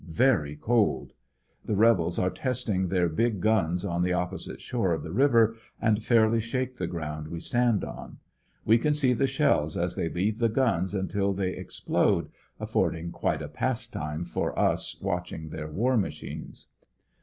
[0.11, 1.13] Yery cold.
[1.63, 6.01] The rebels are testin^i their bii^ tuns on the opposite shore of the river and
[6.03, 8.17] fairly shake the ground we stand on.
[8.65, 12.29] We can see the shells as they leave the ^uns until thev explode,
[12.59, 16.69] affordiut* quite a pastime for us watching their war machines.